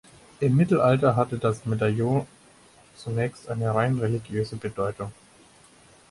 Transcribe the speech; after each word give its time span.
Im 0.39 0.55
Mittelalter 0.55 1.15
hatte 1.15 1.37
das 1.37 1.67
Medaillon 1.67 2.25
zunächst 2.97 3.47
eine 3.49 3.75
rein 3.75 3.99
religiöse 3.99 4.55
Bedeutung. 4.55 5.11